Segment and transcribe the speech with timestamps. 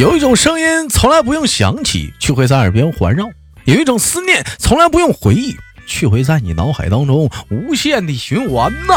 [0.00, 3.26] 有一种声音从来不用想起，却会在耳边环绕；
[3.66, 5.54] 有一种思念从来不用回忆，
[5.86, 8.94] 却会在你脑海当中无限的循环呐。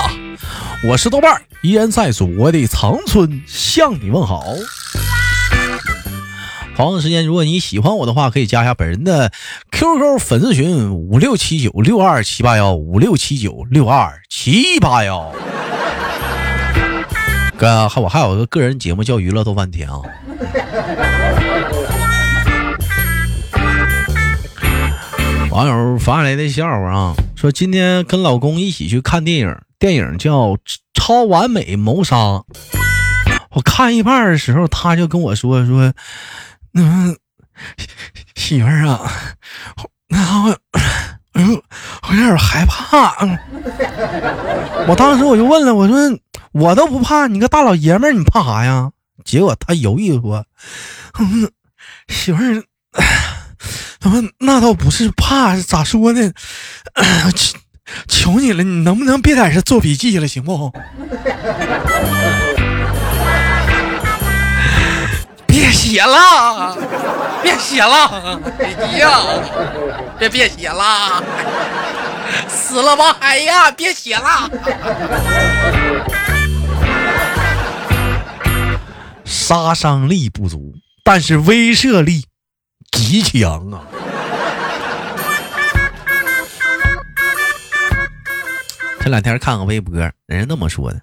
[0.88, 4.46] 我是豆瓣，依然在祖国的长春向你问好。
[6.78, 9.34] 同样时间，如果你喜欢我的话，可以加一下本人的
[9.74, 15.34] QQ 粉丝群五六七九六二七八幺五六七九六二七八幺。
[17.64, 20.02] 哥，还我还有个个人节目叫娱乐豆翻天啊。
[25.50, 30.50] 网友发来的笑话啊，说今天跟老公一起去看电影，电影叫
[30.94, 32.18] 《超完美谋杀》。
[33.52, 35.94] 我看一半的时候，他就跟我说说。
[36.74, 37.16] 嗯，
[38.36, 39.10] 媳妇儿啊，
[40.10, 40.58] 那我，
[41.32, 41.64] 哎呦，
[42.10, 43.16] 我有点害怕。
[44.86, 45.96] 我当时我就问了，我说
[46.54, 48.92] 我都不怕，你个大老爷们儿，你怕啥呀？
[49.26, 50.46] 结果他犹豫说，
[51.20, 51.52] 嗯，
[52.08, 52.64] 媳妇儿，
[54.00, 56.32] 他说那倒不是怕，咋说呢？
[57.36, 57.58] 求
[58.08, 60.72] 求你了，你能不能别在这做笔记了，行不？
[65.48, 66.76] 别写了，
[67.42, 69.22] 别写了，哎呀，
[70.18, 71.24] 别别写了，
[72.50, 74.50] 死了吧，哎呀，别写了。
[79.44, 82.24] 杀伤力不足，但是威慑力
[82.94, 83.84] 极强啊！
[89.02, 89.94] 这两天看个微博，
[90.28, 91.02] 人家那么说的，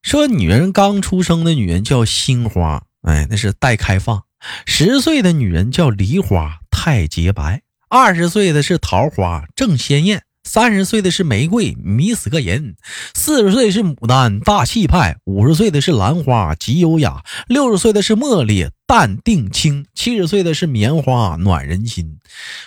[0.00, 2.84] 说女人刚出生的女人叫心花。
[3.02, 4.22] 哎，那是待开放。
[4.64, 7.58] 十岁的女人叫梨花，太洁白；
[7.90, 12.74] 二十岁的是桃花，正鲜艳；三十岁的是玫瑰，迷死个人；
[13.14, 22.18] 四十岁是牡丹，大气派；五十岁的是兰花，极优雅；六十岁的是茉莉，淡定清；七十岁的是棉花，暖人心。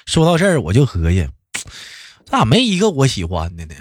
[0.06, 1.28] 说到这儿，我就合计，
[2.26, 3.76] 咋没一个我喜欢的呢？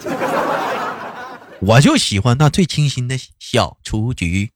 [1.60, 4.50] 我就喜欢那最清新的小雏菊。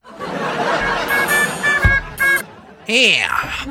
[2.87, 3.67] 哎呀！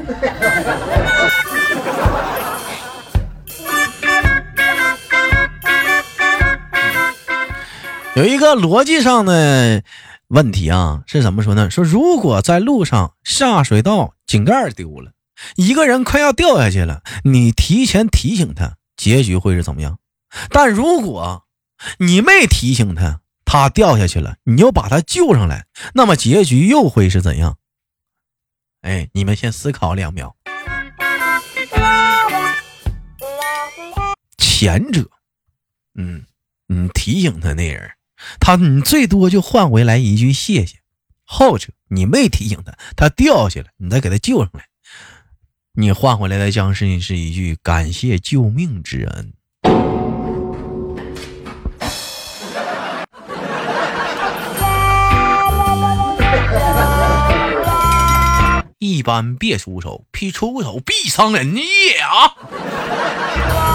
[8.15, 9.83] 有一个逻辑上的
[10.27, 11.71] 问题啊，是怎么说呢？
[11.71, 15.13] 说如果在路上下水道井盖丢了，
[15.55, 19.97] 一个人快要掉下去了，你提前提醒他，结局会是怎么样？
[20.51, 21.45] 但如果
[21.97, 25.65] 你没提醒他，他掉下去了，你又把他救上来，
[25.95, 27.57] 那么结局又会是怎样？
[28.81, 30.35] 哎，你们先思考两秒。
[34.37, 35.09] 前者，
[35.95, 36.25] 嗯，
[36.67, 37.91] 你提醒他那人，
[38.39, 40.77] 他你最多就换回来一句谢谢；
[41.25, 44.65] 后者，你没提醒他，他掉下来，你再给他救上来，
[45.73, 49.33] 你换回来的将是是一句感谢救命之恩。
[58.79, 63.72] 一般别出手，必出手必伤人也啊！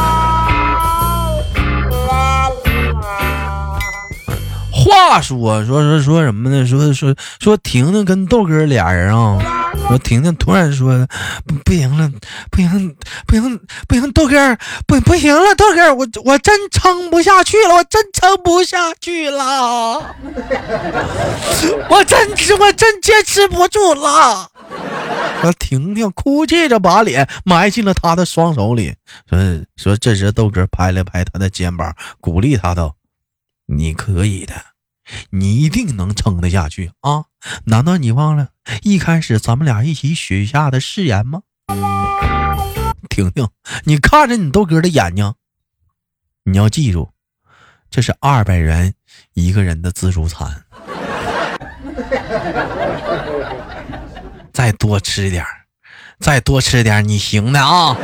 [4.88, 6.66] 话说说说说什么呢？
[6.66, 9.38] 说说说婷婷跟豆哥俩人啊。
[9.87, 11.06] 说婷婷突然说
[11.65, 12.10] 不行了，
[12.50, 12.97] 不行
[13.27, 14.56] 不行不行，豆哥
[14.87, 19.94] 不不行了，豆哥我我真撑不下去了，我真撑不下去了，
[21.91, 24.50] 我真我真坚持不住了。
[25.43, 28.94] 说婷婷哭泣着把脸埋进了他的双手里，
[29.31, 29.38] 说
[29.77, 32.97] 说这时豆哥拍了拍他的肩膀，鼓励他道
[33.66, 34.54] ：“你可以的，
[35.31, 37.25] 你一定能撑得下去啊！
[37.65, 38.49] 难道你忘了
[38.83, 41.43] 一开始咱们俩一起许下的誓言吗？”
[43.09, 43.49] 婷婷，
[43.85, 45.35] 你看着你豆哥的眼睛，
[46.45, 47.11] 你要记住，
[47.91, 48.95] 这是二百元
[49.35, 50.65] 一个人的自助餐。
[54.53, 55.45] 再多吃点
[56.19, 57.97] 再多吃点你行的啊！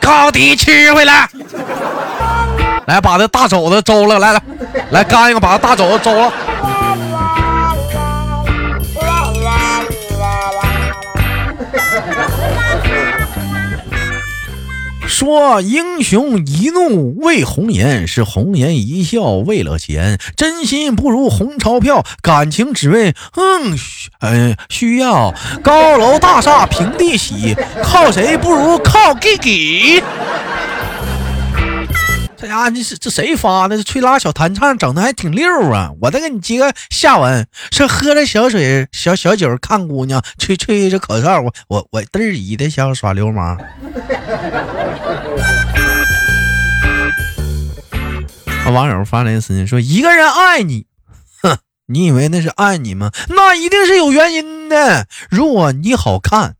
[0.00, 1.28] 高低吃回来，
[2.86, 4.42] 来把这大肘子周了，来来
[4.90, 6.32] 来干一个，把大肘子周了。
[15.08, 20.18] 说英雄一怒为红颜，是红颜一笑为了钱。
[20.36, 23.78] 真心不如红钞票，感情只为嗯，
[24.20, 25.32] 呃需要。
[25.62, 30.02] 高楼大厦平地起，靠谁不如靠自己。
[32.38, 33.78] 这家伙你是这谁发的？
[33.78, 35.90] 这吹拉小弹唱整的还挺溜啊！
[36.02, 43.58] 我再给你接个下文，是喝着小水小小酒看姑娘，吹吹着口哨，我我我嘚儿姨的想耍流氓。
[48.70, 50.84] 网友发来私信说：“一个人爱你，
[51.42, 51.56] 哼，
[51.86, 53.12] 你以为那是爱你吗？
[53.30, 55.06] 那一定是有原因的。
[55.30, 56.56] 如果你好看，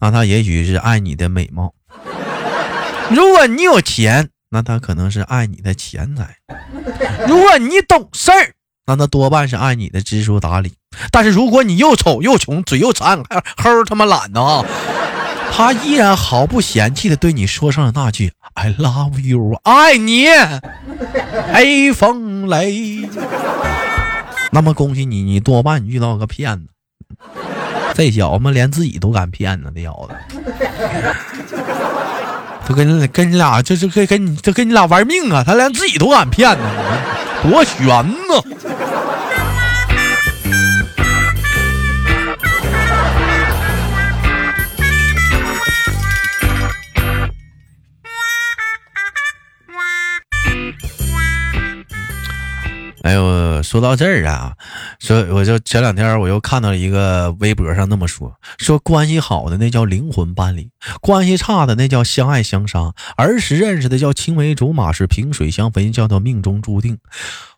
[0.00, 1.74] 那他也许是爱你的美貌；
[3.10, 6.36] 如果你有钱。”那他可能是爱你的钱财，
[7.26, 8.52] 如果你懂事儿，
[8.86, 10.74] 那他多半是爱你的知书达理。
[11.10, 13.24] 但是如果你又丑又穷，嘴又馋，
[13.56, 14.62] 还齁他妈懒的啊，
[15.50, 20.26] 他依然毫不嫌弃的对你说上了那句 “I love you”，爱你，
[21.54, 23.08] 黑风雷。
[24.50, 26.66] 那么恭喜你，你多半遇到个骗子。
[27.94, 30.14] 这小子连自己都敢骗呢，这小子。
[32.72, 35.42] 跟跟你俩，就是跟跟你，就跟你俩玩命啊！
[35.46, 36.64] 他连自己都敢骗呢，
[37.42, 38.42] 多悬呢！
[53.04, 54.52] 哎呦，说到这儿啊，
[55.02, 60.70] 说我就前两天我又看到了一个微博上那么说，说关系好的那叫灵魂伴侣，
[61.00, 62.94] 关系差的那叫相爱相杀。
[63.16, 66.98] 儿时认识的叫青梅竹马，是萍水相逢，叫做命中注定。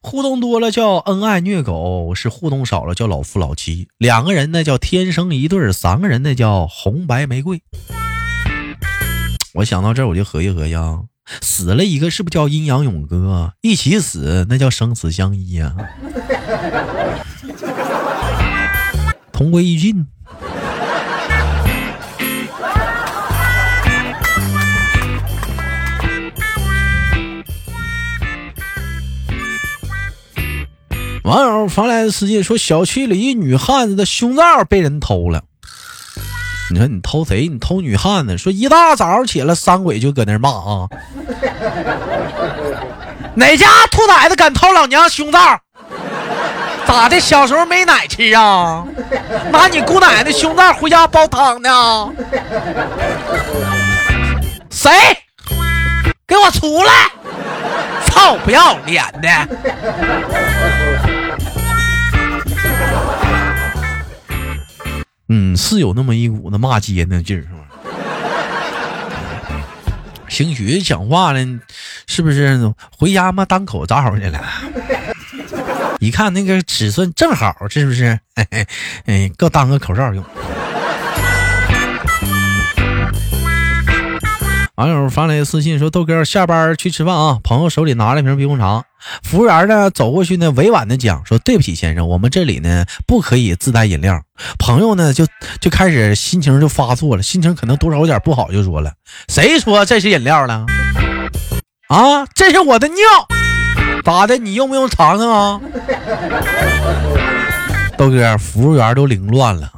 [0.01, 3.89] 互动多了叫恩爱虐狗，是互动少了叫老夫老妻。
[3.99, 7.61] 两个人那叫天生一对，三个人那叫红白玫瑰。
[9.53, 11.01] 我想到这儿，我就合计合计啊。
[11.43, 13.53] 死了一个，是不是叫阴阳永隔？
[13.61, 15.75] 一起死，那叫生死相依呀，
[19.35, 20.07] 同归于尽。
[31.25, 35.43] 网友发来的私信说，小区里一女汉子的胸罩被人偷了。
[36.71, 37.49] 你说你偷谁？
[37.49, 38.39] 你偷女汉子？
[38.39, 40.89] 说一大早起来，三鬼就搁那骂啊！
[43.35, 45.39] 哪家兔崽子敢偷老娘胸罩？
[46.87, 47.19] 咋的？
[47.21, 48.85] 小时候没奶吃啊？
[49.51, 52.13] 拿你姑奶奶胸罩回家煲汤呢？
[54.71, 54.91] 谁？
[56.27, 56.93] 给我出来！
[58.07, 59.29] 操，不要脸的！
[65.29, 67.59] 嗯，是有那么一股子骂街那劲儿，是吧？
[70.29, 71.61] 兴许讲话呢，
[72.07, 74.41] 是不是回家嘛当口罩去了？
[76.05, 78.21] 一看那个尺寸正好，是不是？
[79.07, 80.23] 哎，够当个口罩用。
[84.75, 87.39] 网友发来私信说：“豆哥，下班去吃饭啊！
[87.43, 88.85] 朋友手里拿了瓶冰红茶，
[89.23, 94.21] 服务员呢走过去呢，委婉的讲说：‘对不起，先生，我们这里呢不可以自带饮料。’
[94.59, 95.27] 朋友呢就
[95.59, 98.93] 就开始心情就发作了，心情可能多少有点不好，就说了
[99.29, 100.67] ：‘谁说这是饮料了？
[101.89, 102.97] 啊，这是我的尿，
[104.05, 104.37] 咋的？
[104.37, 105.61] 你用不用尝尝啊？’
[107.97, 109.73] 豆哥，服务员都凌乱了。”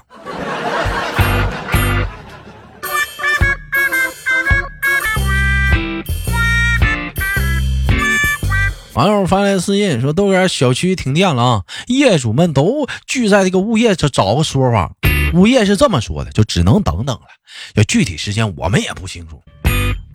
[8.94, 11.62] 网友发来私信说：“豆哥，小区停电了啊！
[11.86, 14.92] 业主们都聚在这个物业这找个说法。
[15.34, 17.26] 物业是这么说的，就只能等等了。
[17.74, 19.42] 要具体时间我们也不清楚。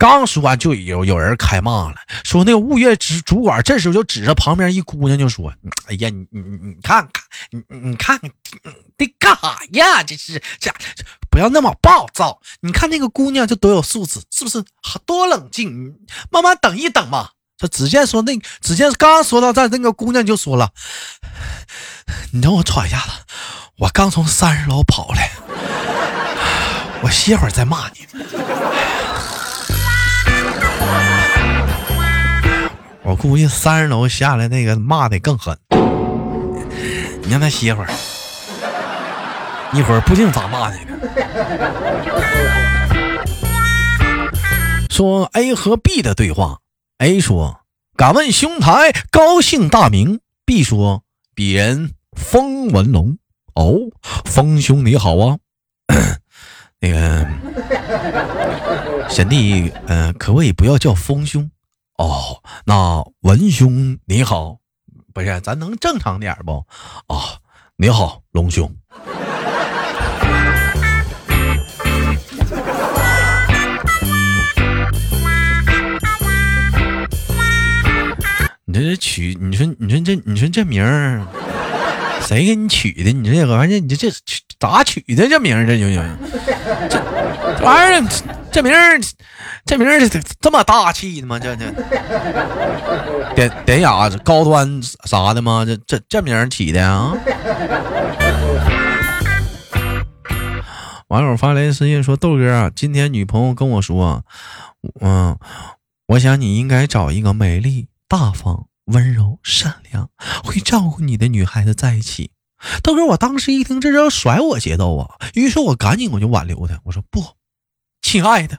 [0.02, 1.94] 刚说完，就有有人开骂了，
[2.24, 5.54] 说那个物业主主管这时候就指着旁边一姑娘就说
[5.86, 8.28] ：‘哎呀，你你你看看，你你看看，
[8.96, 10.02] 得干啥呀？
[10.02, 10.72] 这是这
[11.30, 12.40] 不要那么暴躁。
[12.62, 14.64] 你看那个姑娘就多有素质，是不是？
[15.06, 15.94] 多冷静，
[16.32, 20.70] 慢慢等一等嘛。’”他只见说那，只见刚说到这，那个姑娘就说了
[22.34, 23.06] ：“你让我喘一下子，
[23.78, 25.30] 我刚从三十楼跑来，
[27.02, 28.04] 我歇会儿再骂你。”
[33.04, 35.58] 我估计三十楼下来那个骂的更狠，
[37.22, 37.90] 你让他歇会儿，
[39.72, 40.96] 一会儿不定咋骂你呢。
[44.90, 46.58] 说 A 和 B 的对话。
[46.98, 47.60] A 说
[47.96, 51.02] ：“敢问兄台高姓大名？”B 说
[51.34, 53.18] ：“鄙人风文龙。”
[53.54, 53.74] 哦，
[54.24, 55.36] 风兄你好啊，
[56.80, 57.26] 那个
[59.12, 61.50] 贤弟，嗯，可不可以不要叫丰兄？
[61.98, 64.56] 哦，那文兄你好，
[65.12, 66.64] 不是，咱能正常点不？
[67.08, 67.36] 啊，
[67.76, 68.74] 你好，龙兄。
[78.64, 81.20] 你这是取，你说你说这你说这名儿，
[82.22, 83.12] 谁给你取的？
[83.12, 84.16] 你这个玩意儿，你这这
[84.58, 85.66] 咋取的这名儿？
[85.66, 86.00] 这就就
[87.62, 88.10] 玩意儿，
[88.50, 89.00] 这名儿
[89.64, 90.08] 这名儿
[90.40, 91.38] 这么大气的吗？
[91.38, 91.70] 这这
[93.34, 95.64] 典典雅高端啥的吗？
[95.64, 97.14] 这这这名儿起的啊？
[101.08, 104.24] 网友发来私信说：“豆哥啊，今天女朋友跟我说，
[105.00, 105.38] 嗯，
[106.08, 110.08] 我想你应该找一个美丽、大方、温柔、善良、
[110.42, 112.32] 会照顾你的女孩子在一起。”
[112.82, 117.22] 豆哥，我当时一听这是要甩我节奏啊，于是我赶紧我就挽留他，我说：“不，
[118.12, 118.58] 亲爱的，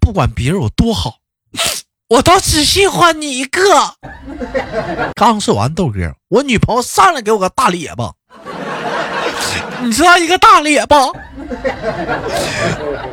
[0.00, 1.16] 不管别人有多好，
[2.06, 3.60] 我都只喜欢你一个。”
[5.16, 8.12] 刚说完，豆哥，我女朋友上来给我个大咧巴。
[9.82, 11.08] 你知道一个大咧巴，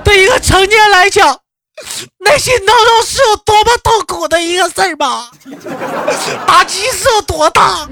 [0.04, 1.40] 对一个成年人来讲，
[2.20, 5.32] 内心当中是有多么痛苦的一个事儿吗？
[6.46, 7.90] 打击是有多大？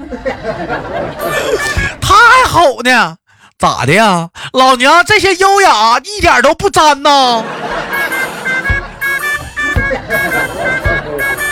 [2.00, 3.16] 他还吼呢，
[3.60, 4.30] 咋的呀？
[4.54, 7.44] 老娘这些优雅一点都不沾呐！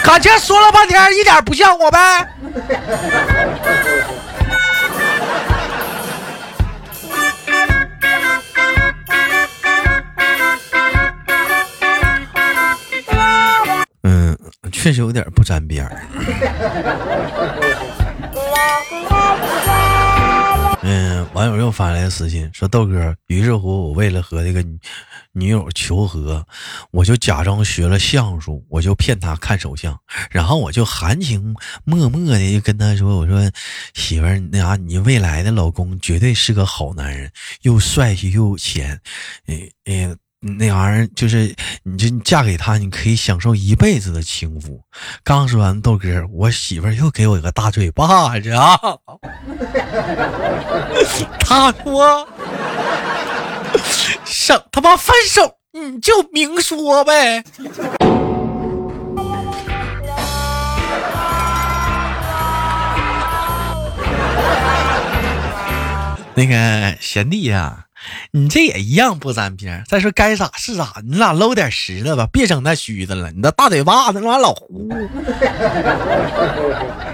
[0.03, 2.27] 感情说了半天，一点不像我呗？
[14.05, 14.35] 嗯
[14.73, 15.93] 确实有点不沾边儿。
[21.39, 24.61] 网友又发来私信说：“豆哥，于是乎，我为了和这个
[25.31, 26.45] 女友求和，
[26.91, 29.97] 我就假装学了相术，我就骗她看手相，
[30.33, 31.55] 然后我就含情
[31.85, 33.49] 脉脉的就跟她说：‘我说
[33.95, 37.31] 媳妇儿，那啥，你未来的老公绝对是个好男人，
[37.63, 39.01] 又帅气又有钱，
[39.47, 41.53] 诶诶。’”那玩意儿就是，
[41.83, 44.81] 你就嫁给他，你可以享受一辈子的幸福。
[45.25, 48.79] 刚说完豆哥，我媳妇又给我一个大嘴巴子啊！
[51.41, 52.29] 他说
[54.25, 57.43] ：“省他妈分手，你就明说呗。”
[66.37, 67.87] 那个贤弟呀。
[68.33, 69.85] 你这也一样不沾边。
[69.89, 73.31] 再说该咋是咋，你俩搂点实的吧，别整那虚的了。
[73.31, 74.89] 你那大嘴巴子，那玩意老糊，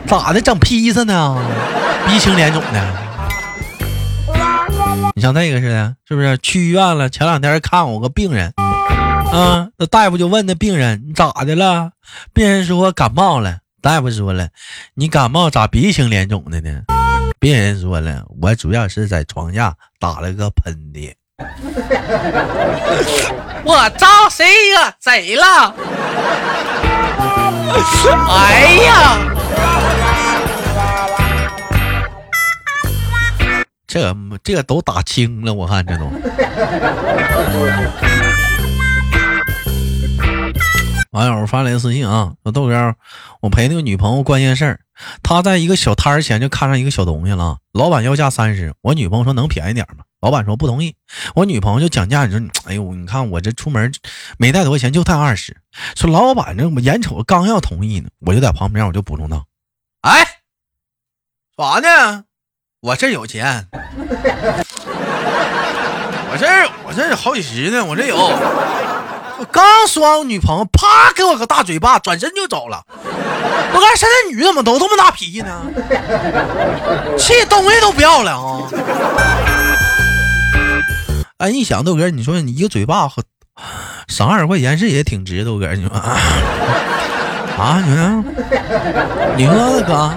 [0.06, 0.40] 咋的？
[0.40, 1.38] 整披萨呢？
[2.06, 3.04] 鼻青脸肿的。
[5.16, 6.36] 你像那个似的，是不是？
[6.38, 11.90] 去医院了，前两天看我个病人，啊，那大夫就问那病人你咋的了？
[12.32, 13.58] 病人说感冒了。
[13.80, 14.48] 大夫说了，
[14.94, 16.82] 你感冒咋鼻青脸肿的呢？
[17.44, 21.12] 病人说了，我主要是在床下打了个喷嚏。
[23.66, 25.74] 我招谁惹谁了？
[28.30, 29.18] 哎呀，
[33.86, 36.06] 这这都打轻了，我看这都。
[41.14, 42.97] 网友发来私信啊，说豆哥，
[43.40, 44.80] 我陪那个女朋友关件事儿。
[45.23, 50.02] 他在一个小摊儿前就看上一个小东西了，老板要价三十，我女朋友说能便宜点吗？
[50.21, 50.97] 老板说不同意，
[51.37, 53.92] 我女朋友就讲价，你说，哎呦，你看我这出门
[54.38, 55.56] 没带多少钱，就带二十。
[55.94, 59.44] 说老板这我眼瞅刚要同意呢，我就在旁边我就补充道
[60.02, 60.26] ：“哎，
[61.56, 62.25] 啥呢？
[62.80, 63.68] 我这有钱，
[66.33, 68.16] 我这我这好几十呢，我这有。”
[69.38, 72.85] 我刚说完，我女朋友啪给我个大嘴巴，转身就走了。
[72.88, 75.62] 我看现在女的怎么都这么大脾气呢？
[77.19, 78.69] 气东西都不要了啊！
[81.38, 83.25] 哎，一想豆哥，你说你一个嘴巴和
[84.07, 86.17] 赏二十块钱是也挺值，豆哥你说啊？
[87.85, 88.25] 你说
[89.37, 90.14] 你说哥，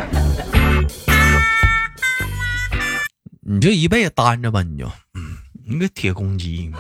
[3.42, 6.72] 你就一辈子单着吧，你就嗯，你个铁公鸡。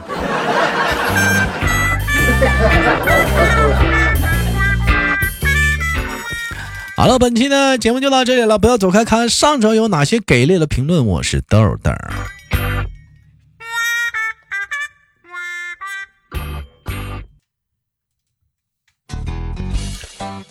[6.98, 11.06] 好了，本期的节目就到这里了，不要走开，看上周有哪些给力的评论。
[11.06, 11.92] 我是豆豆。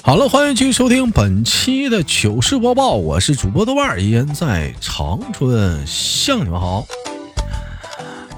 [0.02, 6.87] 好了，欢迎继续收听本期的糗事播报，我是主播豆瓣，依然在长春向你们好。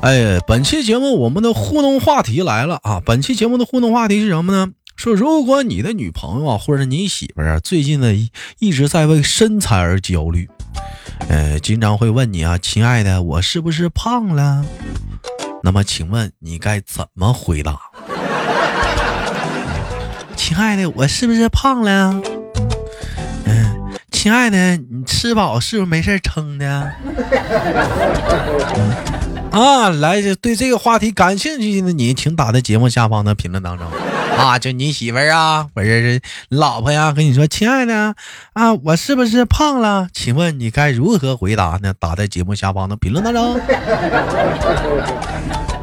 [0.00, 3.02] 哎，本期节目我们的互动话题来了啊！
[3.04, 4.68] 本期节目的互动话题是什么呢？
[4.94, 8.14] 说如果你的女朋友啊，或者你媳妇儿啊，最近呢
[8.60, 10.48] 一直在为身材而焦虑，
[11.28, 14.64] 呃，经常会问你啊，亲爱的，我是不是胖了？
[15.64, 17.76] 那么请问你该怎么回答？
[20.36, 22.22] 亲爱的，我是不是胖了？
[23.46, 26.92] 嗯，亲爱的，你吃饱是不是没事撑的？
[28.76, 29.07] 嗯
[29.50, 33.86] 啊，来，对这个话题感兴趣的你，请打在节目下方的评论当中。
[34.38, 38.14] 啊，就你媳妇儿啊，或者是老婆呀，跟你说，亲爱的
[38.52, 40.08] 啊，我是不是胖了？
[40.12, 41.92] 请问你该如何回答呢？
[41.98, 43.60] 打在节目下方的评论当中。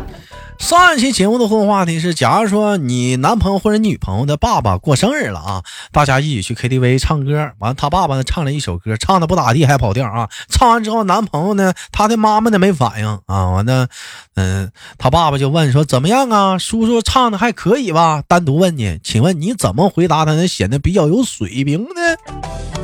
[0.57, 10.29] 上一期节目的互动话题是：假如说你男朋友或者女朋友的爸爸过生日了啊，大家一起去 KTV 唱歌，完他爸爸呢唱了一首歌，唱的不咋地，还跑调啊。
[10.49, 13.87] 唱完之后，男朋友呢，他的妈妈呢没反应啊，完了，
[14.35, 16.57] 嗯，他爸爸就问说怎么样啊？
[16.57, 18.23] 叔叔唱的还可以吧？
[18.27, 22.74] 单独问你，请问你怎么回答他能显得比较有水平呢？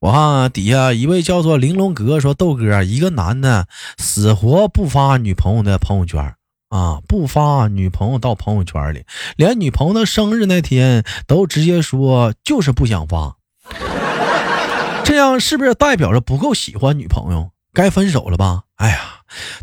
[0.00, 6.34] 我看底下一位叫做玲珑哥说：“豆哥，一个男的死活不发女朋友的朋友圈
[6.68, 9.04] 啊，不发女朋友到朋友圈里，
[9.36, 13.36] 连女朋友的生日那天都直接说就是不想发，
[15.04, 18.62] 这样是不是代表着不够喜欢女朋友，该分手了吧？
[18.76, 19.00] 哎呀，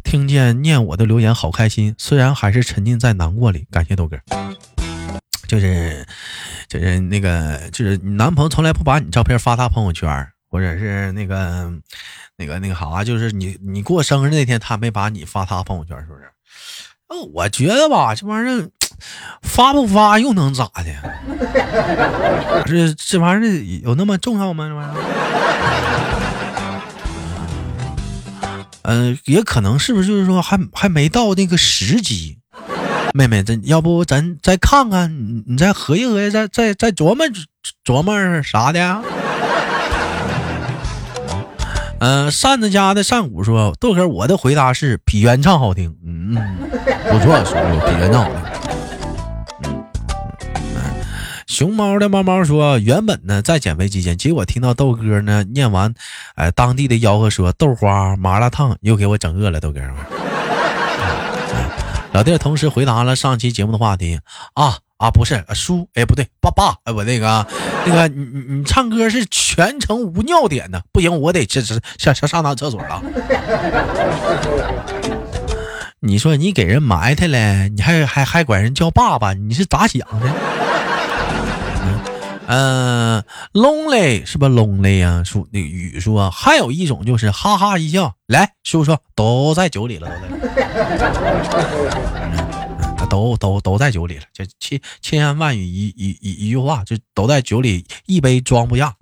[0.03, 3.67] 听见念我的留言好开心，虽然还是沉浸在难过里。
[3.71, 4.17] 感谢豆哥，
[5.47, 6.05] 就是。”
[6.67, 11.71] 就是那个，就是你男朋友从来不把你照片发他朋友圈，或者是那个，
[12.37, 16.23] 那个那个啥，就是你你过生日那天他没把你发他朋友圈，是不是？
[17.07, 18.67] 哦，我觉得吧，这玩意儿
[19.43, 20.85] 发不发又能咋的？
[22.65, 24.67] 这这玩意儿有那么重要吗？
[24.67, 24.95] 这玩意儿？
[28.81, 32.39] 嗯，也可能是不是就是说还还没到那个时机。
[33.15, 37.25] 妹妹，咱要不咱再看看，你你再合计合计，再再再琢磨
[37.85, 39.01] 琢磨啥的。
[41.99, 46.35] 嗯， 扇子家的扇骨说：“豆哥，我的回答是比原唱好听。”嗯，
[47.09, 48.41] 不错，叔叔，比原唱好听。
[51.47, 55.93] 熊猫的猫猫说：“原本呢在减肥期间，结果听到豆哥呢念完，
[56.35, 59.79] 哎，当地的吆喝说豆花麻辣烫，又给我整饿了，豆哥。”
[62.15, 64.21] 老弟同时回答了上期节目的话题
[64.53, 67.45] 啊啊，不是叔，哎不对，爸爸，哎我那个
[67.85, 73.03] 那个你你你唱歌是全程无尿点的，不行，我得这这上上上趟厕所了。
[75.99, 80.31] 你说你给人埋汰了，你还还还管人叫爸爸，你是咋想的？
[82.47, 85.23] 嗯，lonely 是不 lonely 呀？
[85.25, 90.07] 说，那雨说还有一种就是哈哈一笑，来，叔叔都在酒里了，
[92.97, 98.93] 都在都都都在酒里了，这千千言万语一一一一句话，就都在酒里，一杯装不下，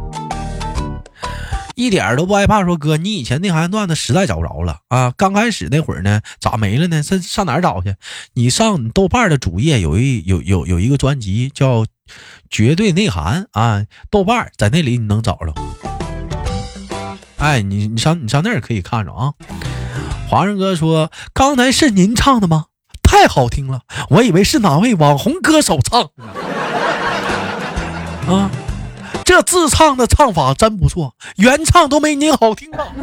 [1.75, 2.63] 一点都不害怕。
[2.63, 5.12] 说哥，你以前那行段子实在找不着了啊！
[5.17, 7.03] 刚开始那会儿呢，咋没了呢？
[7.03, 7.93] 上上哪找去？
[8.36, 11.86] 你上豆瓣的主页有一有有有一个专辑叫。
[12.50, 13.84] 绝对内涵啊！
[14.10, 15.54] 豆瓣在那里你能找着。
[17.38, 19.34] 哎，你你上你上那儿可以看着啊。
[20.30, 22.66] 华人哥说：“刚才是您唱的吗？
[23.02, 26.10] 太好听了，我以为是哪位网红歌手唱的
[28.34, 28.50] 啊。
[29.26, 32.88] 这自唱的唱法真不错，原唱都没您好听啊。”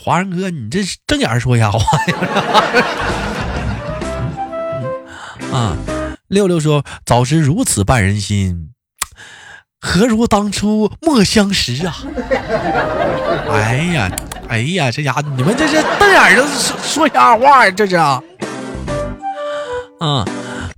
[0.00, 2.16] 华人哥，你这是正眼说瞎话呀？
[5.54, 5.76] 啊，
[6.28, 8.70] 六六说：“早知如此绊人心，
[9.80, 11.96] 何如当初莫相识啊！”
[13.50, 14.10] 哎呀，
[14.48, 17.70] 哎呀，这家伙你们这是瞪眼的说说瞎话呀！
[17.70, 18.24] 这是啊，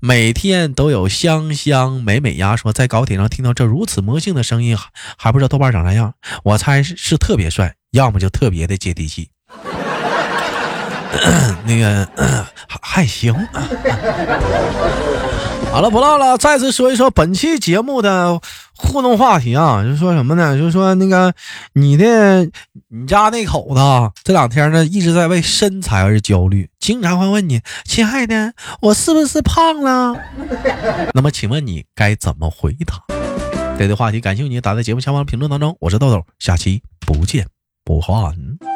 [0.01, 9.31] 每天都有香香美美呀说在高铁上听到这如此魔性的声音，还还不知道豆瓣长啥样，我猜是是特别帅，要么就特别的接地气。
[11.67, 12.09] 那个
[12.69, 13.35] 还还行。
[15.73, 16.39] 好了，不唠了。
[16.39, 18.41] 再次说一说本期节目的
[18.75, 20.57] 互动话题啊，就是说什么呢？
[20.57, 21.35] 就是说那个
[21.75, 22.49] 你的
[22.89, 23.81] 你家那口子
[24.25, 30.17] 这两天呢一直在为身材而焦虑，经常会问你：“亲爱的，我是不是胖了？”
[31.13, 33.03] 那么请问你该怎么回答？
[33.79, 35.77] 这个话题感谢，你打在节目下方评论当中。
[35.81, 37.47] 我是豆豆，下期不见
[37.85, 38.76] 不散。